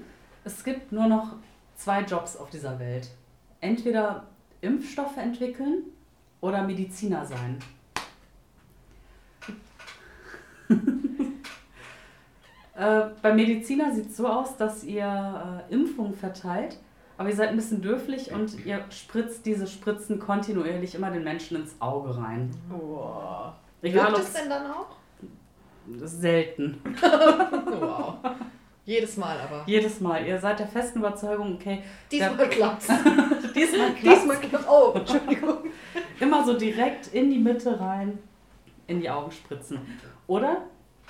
[0.44, 1.36] Es gibt nur noch
[1.74, 3.08] zwei Jobs auf dieser Welt.
[3.60, 4.26] Entweder
[4.60, 5.84] Impfstoffe entwickeln
[6.42, 7.58] oder Mediziner sein.
[12.76, 16.78] äh, beim Mediziner sieht es so aus, dass ihr äh, Impfungen verteilt,
[17.18, 21.56] aber ihr seid ein bisschen dürflich und ihr spritzt diese Spritzen kontinuierlich immer den Menschen
[21.56, 22.50] ins Auge rein.
[22.68, 23.52] Wow.
[23.82, 24.96] Egal, Wirkt es denn dann auch?
[26.02, 26.80] selten.
[27.80, 28.14] wow.
[28.84, 29.64] Jedes Mal aber.
[29.66, 30.24] Jedes Mal.
[30.24, 32.86] Ihr seid der festen Überzeugung, okay, Diesmal klappt's.
[33.54, 34.20] diesmal klappt's.
[34.20, 34.68] Diesmal klappt's.
[34.68, 35.58] Oh, Entschuldigung.
[36.20, 38.18] immer so direkt in die Mitte rein,
[38.86, 39.78] in die Augen spritzen.
[40.26, 40.62] Oder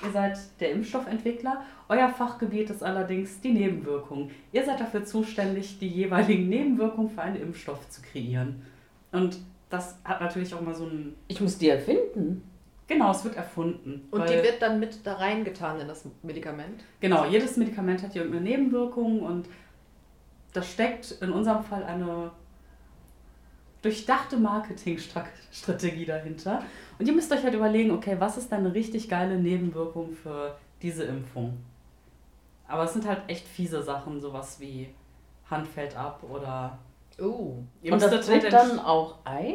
[0.04, 1.62] ihr seid der Impfstoffentwickler.
[1.88, 4.30] Euer Fachgebiet ist allerdings die Nebenwirkung.
[4.52, 8.62] Ihr seid dafür zuständig, die jeweiligen Nebenwirkungen für einen Impfstoff zu kreieren.
[9.12, 9.38] Und
[9.70, 11.14] das hat natürlich auch mal so ein.
[11.28, 12.42] Ich muss die erfinden.
[12.88, 14.06] Genau, es wird erfunden.
[14.12, 16.84] Und weil- die wird dann mit da reingetan in das Medikament.
[17.00, 19.48] Genau, jedes Medikament hat hier irgendeine Nebenwirkung und
[20.52, 22.30] da steckt in unserem Fall eine
[23.82, 26.62] durchdachte Marketingstrategie dahinter.
[26.98, 30.56] Und ihr müsst euch halt überlegen, okay, was ist dann eine richtig geile Nebenwirkung für
[30.82, 31.56] diese Impfung?
[32.68, 34.88] Aber es sind halt echt fiese Sachen, sowas wie
[35.50, 36.78] Hand fällt ab oder
[37.20, 37.54] Oh.
[37.82, 39.54] ihr Und das tritt dann auch ein?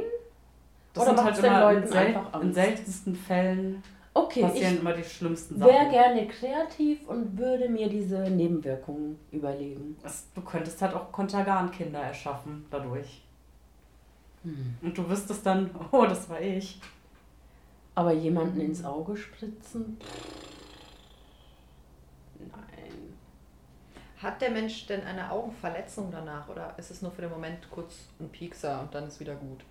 [0.94, 2.44] das oder sind halt immer in, Leuten sel einfach Angst?
[2.48, 5.72] in seltensten Fällen Okay, passieren ich immer die schlimmsten Sachen.
[5.72, 9.96] wäre gerne kreativ und würde mir diese Nebenwirkungen überlegen.
[10.04, 13.22] Es- Du könntest halt auch Kontergan-Kinder erschaffen dadurch.
[14.44, 14.76] Hm.
[14.82, 16.80] Und du wüsstest dann, oh, das war ich.
[17.94, 19.98] Aber jemanden ins Auge spritzen?
[22.40, 23.14] Nein.
[24.18, 28.08] Hat der Mensch denn eine Augenverletzung danach oder ist es nur für den Moment kurz
[28.20, 29.64] ein Piekser und dann ist wieder gut?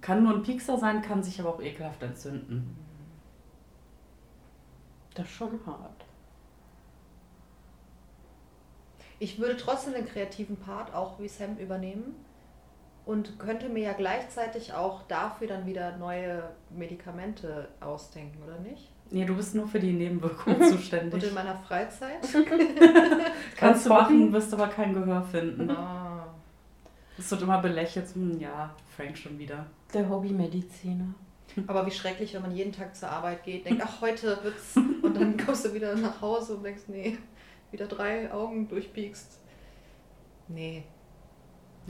[0.00, 2.76] Kann nur ein Piekser sein, kann sich aber auch ekelhaft entzünden.
[5.14, 6.04] Das ist schon hart.
[9.18, 12.25] Ich würde trotzdem den kreativen Part auch wie Sam übernehmen
[13.06, 18.90] und könnte mir ja gleichzeitig auch dafür dann wieder neue Medikamente ausdenken, oder nicht?
[19.10, 21.22] Nee, du bist nur für die Nebenwirkungen Und zuständig.
[21.24, 22.18] in meiner Freizeit?
[23.56, 25.70] Kannst du machen, wirst aber kein Gehör finden.
[25.70, 26.26] ah.
[27.18, 29.64] Es wird immer belächelt, hm, ja, Frank schon wieder.
[29.94, 31.14] Der Hobbymediziner.
[31.66, 34.76] Aber wie schrecklich, wenn man jeden Tag zur Arbeit geht, denkt, ach, heute wird's.
[34.76, 37.16] Und dann kommst du wieder nach Hause und denkst, nee,
[37.70, 39.38] wieder drei Augen durchpiekst.
[40.48, 40.84] Nee.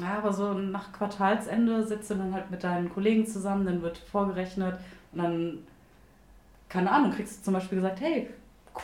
[0.01, 3.99] Ja, aber so nach Quartalsende sitzt du dann halt mit deinen Kollegen zusammen, dann wird
[3.99, 4.79] vorgerechnet
[5.13, 5.59] und dann,
[6.69, 8.29] keine Ahnung, kriegst du zum Beispiel gesagt, hey,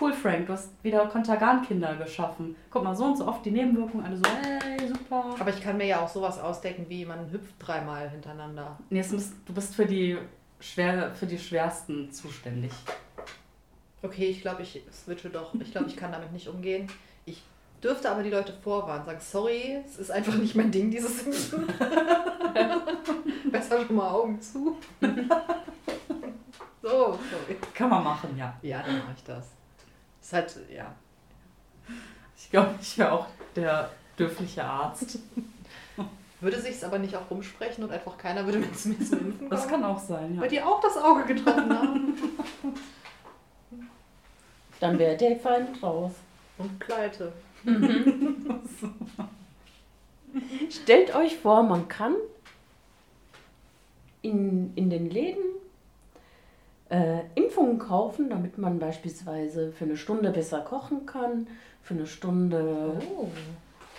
[0.00, 2.56] cool Frank, du hast wieder Kontergan-Kinder geschaffen.
[2.70, 5.34] Guck mal, so und so oft die Nebenwirkungen, alle so, hey, super.
[5.38, 8.78] Aber ich kann mir ja auch sowas ausdenken, wie man hüpft dreimal hintereinander.
[8.88, 10.16] Nee, muss, du bist für die,
[10.60, 12.72] schwer, für die schwersten zuständig.
[14.02, 15.54] Okay, ich glaube, ich switche doch.
[15.60, 16.88] Ich glaube, ich kann damit nicht umgehen.
[17.82, 21.66] Dürfte aber die Leute vorwarnen, sagen, sorry, es ist einfach nicht mein Ding, dieses Impfen.
[23.50, 24.76] Besser schon mal Augen zu.
[26.80, 27.56] so, sorry.
[27.74, 28.56] Kann man machen, ja.
[28.62, 29.46] Ja, dann mache ich das.
[30.20, 30.94] Ist halt, ja.
[32.36, 35.18] Ich glaube, ich wäre auch der dürfliche Arzt.
[36.40, 38.92] Würde sich's aber nicht auch rumsprechen und einfach keiner würde mit mir zum
[39.28, 39.82] Impfen Das kommen?
[39.82, 40.60] kann auch sein, Weil ja.
[40.60, 42.14] die auch das Auge getroffen haben.
[44.80, 46.12] Dann wäre der Feind raus.
[46.58, 47.32] Und pleite.
[50.70, 52.14] Stellt euch vor, man kann
[54.22, 55.44] in, in den Läden
[56.88, 61.46] äh, Impfungen kaufen, damit man beispielsweise für eine Stunde besser kochen kann,
[61.82, 63.28] für eine Stunde Oh.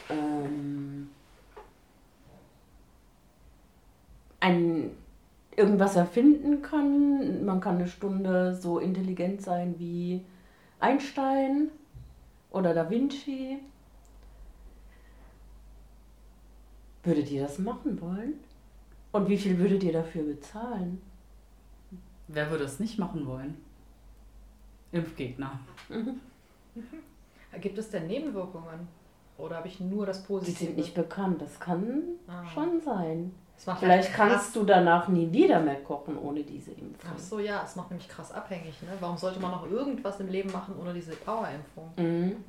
[0.09, 1.09] ähm,
[4.39, 4.91] ein,
[5.55, 7.45] irgendwas erfinden kann.
[7.45, 10.21] Man kann eine Stunde so intelligent sein wie
[10.79, 11.69] Einstein
[12.53, 13.59] oder Da Vinci.
[17.03, 18.35] Würdet ihr das machen wollen?
[19.11, 21.01] Und wie viel würdet ihr dafür bezahlen?
[22.29, 23.57] Wer würde es nicht machen wollen?
[24.93, 25.59] Impfgegner.
[27.59, 28.87] Gibt es denn Nebenwirkungen?
[29.37, 30.57] Oder habe ich nur das Die Positive?
[30.65, 31.41] sind nicht bekannt.
[31.41, 32.45] Das kann Ah.
[32.45, 33.33] schon sein.
[33.65, 37.11] Es Vielleicht kannst du danach nie wieder mehr kochen ohne diese Impfung.
[37.13, 38.81] Ach so, ja, es macht nämlich krass abhängig.
[38.81, 38.89] Ne?
[38.99, 41.91] Warum sollte man noch irgendwas im Leben machen ohne diese Powerimpfung?
[41.97, 42.43] Mhm.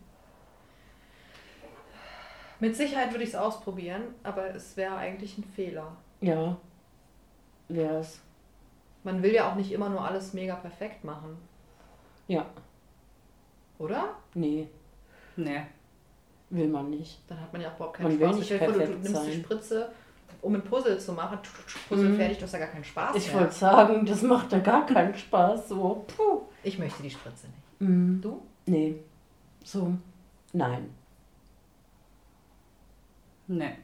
[2.61, 5.97] Mit Sicherheit würde ich es ausprobieren, aber es wäre eigentlich ein Fehler.
[6.21, 6.57] Ja,
[7.69, 8.21] wär's.
[9.03, 11.37] Man will ja auch nicht immer nur alles mega perfekt machen,
[12.27, 12.47] Ja,
[13.79, 14.15] oder?
[14.35, 14.69] nee,
[15.37, 15.63] Nee.
[16.51, 17.21] will man nicht.
[17.29, 18.37] Dann hat man ja auch überhaupt keinen Man will Spaß.
[18.39, 19.43] nicht Stell dir vor, du, du perfekt nimmst die sein.
[19.43, 19.93] Spritze,
[20.43, 21.39] um ein Puzzle zu machen.
[21.89, 22.17] Puzzle Mhm.
[22.17, 23.41] fertig, du hast ja gar keinen Spaß Ich mehr.
[23.43, 25.69] wollte sagen, das macht da gar keinen Spaß.
[25.69, 26.43] So, puh.
[26.63, 27.81] Ich möchte die Spritze nicht.
[27.81, 28.21] Mhm.
[28.21, 28.43] Du?
[28.67, 28.97] Nee,
[29.65, 29.93] so,
[30.53, 30.91] nein.
[33.47, 33.77] Nee.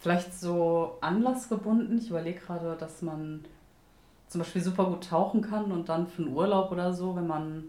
[0.00, 1.98] Vielleicht so anlassgebunden.
[1.98, 3.44] Ich überlege gerade, dass man
[4.28, 7.64] zum Beispiel super gut tauchen kann und dann für einen Urlaub oder so, wenn man.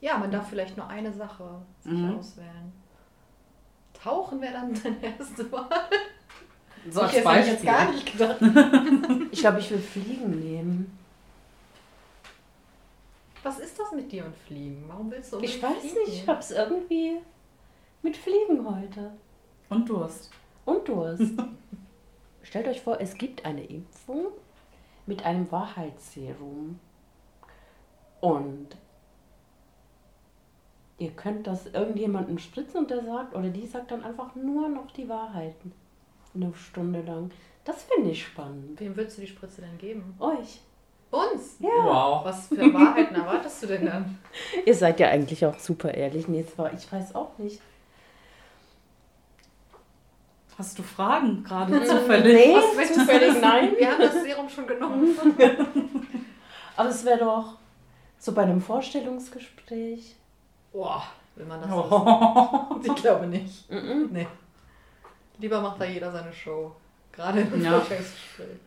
[0.00, 2.18] Ja, man darf vielleicht nur eine Sache sich Mhm.
[2.18, 2.72] auswählen.
[3.92, 5.68] Tauchen wäre dann deine erste Wahl.
[6.90, 8.38] So ich hätte ich jetzt gar nicht gedacht.
[9.30, 10.98] Ich glaube, ich will Fliegen nehmen.
[13.42, 14.84] Was ist das mit dir und Fliegen?
[14.88, 15.94] Warum willst du Ich weiß fliegen?
[16.06, 17.18] nicht, ich hab's irgendwie
[18.02, 19.12] mit Fliegen heute.
[19.68, 20.30] Und Durst.
[20.64, 21.32] Und Durst.
[22.42, 24.26] Stellt euch vor, es gibt eine Impfung
[25.06, 26.78] mit einem Wahrheitsserum.
[28.20, 28.68] Und
[30.98, 34.90] ihr könnt das irgendjemandem spritzen und der sagt, oder die sagt dann einfach nur noch
[34.92, 35.72] die Wahrheiten.
[36.34, 37.30] Eine Stunde lang.
[37.64, 38.78] Das finde ich spannend.
[38.80, 40.14] Wem würdest du die Spritze denn geben?
[40.18, 40.60] Euch.
[41.10, 41.56] Uns?
[41.60, 41.68] Ja.
[41.68, 42.24] Wow.
[42.24, 44.18] Was für Wahrheiten erwartest du denn dann?
[44.66, 46.26] Ihr seid ja eigentlich auch super ehrlich.
[46.28, 47.60] Nee, zwar, ich weiß auch nicht.
[50.58, 52.34] Hast du Fragen gerade zufällig?
[52.34, 53.72] Nee, Was zufällig nein.
[53.76, 55.16] Wir haben das Serum schon genommen.
[56.76, 57.58] Aber es wäre doch
[58.18, 60.16] so bei einem Vorstellungsgespräch.
[60.72, 61.02] Boah,
[61.36, 62.76] will man das Oh.
[62.84, 63.70] Ich glaube nicht.
[63.70, 64.08] Mhm.
[64.12, 64.26] Nee.
[65.38, 66.74] Lieber macht da jeder seine Show.
[67.12, 67.72] Gerade im Ja.
[67.72, 68.58] Vorstellungsgespräch.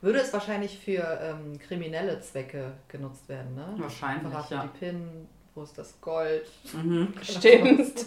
[0.00, 3.74] Würde es wahrscheinlich für ähm, kriminelle Zwecke genutzt werden, ne?
[3.76, 4.62] Wahrscheinlich, Verraten ja.
[4.62, 6.46] die PIN, wo ist das Gold?
[6.72, 7.12] Mhm.
[7.22, 8.06] Stimmt.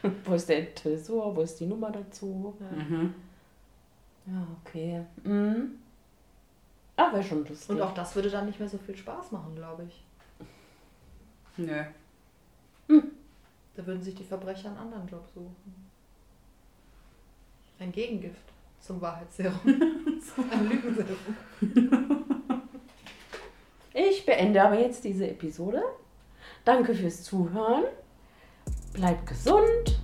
[0.24, 1.34] Wo ist der Tresor?
[1.34, 2.56] Wo ist die Nummer dazu?
[2.70, 3.14] Mhm.
[4.26, 5.04] Ja, okay.
[5.24, 5.72] Mhm.
[6.94, 7.70] Ah, wäre schon lustig.
[7.70, 10.04] Und auch das würde dann nicht mehr so viel Spaß machen, glaube ich.
[11.56, 11.82] Nö.
[13.74, 15.87] Da würden sich die Verbrecher einen anderen Job suchen.
[17.80, 18.42] Ein Gegengift
[18.80, 19.60] zum Wahrheitsserum.
[20.50, 21.16] Ein Lügenserum.
[23.94, 25.82] Ich beende aber jetzt diese Episode.
[26.64, 27.84] Danke fürs Zuhören.
[28.92, 30.00] Bleibt gesund.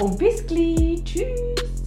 [0.00, 1.02] Und bis gleich.
[1.04, 1.77] Tschüss.